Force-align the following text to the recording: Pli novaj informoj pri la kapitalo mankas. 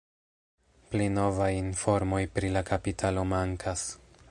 Pli 0.93 1.09
novaj 1.17 1.49
informoj 1.59 2.23
pri 2.39 2.51
la 2.57 2.65
kapitalo 2.73 3.27
mankas. 3.35 3.89